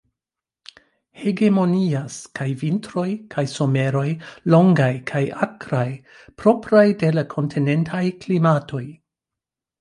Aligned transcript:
Hegemonias 1.23 2.15
kaj 2.39 2.47
vintroj 2.61 3.05
kaj 3.35 3.43
someroj 3.51 4.05
longaj 4.55 4.89
kaj 5.13 5.23
akraj, 5.47 5.85
propraj 6.45 6.87
de 7.05 7.13
la 7.19 7.27
kontinentaj 7.35 8.03
klimatoj. 8.25 8.85